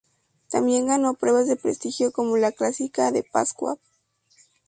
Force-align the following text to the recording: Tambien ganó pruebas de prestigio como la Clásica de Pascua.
Tambien 0.49 0.87
ganó 0.87 1.13
pruebas 1.13 1.45
de 1.47 1.57
prestigio 1.57 2.11
como 2.11 2.35
la 2.35 2.51
Clásica 2.51 3.11
de 3.11 3.21
Pascua. 3.21 3.75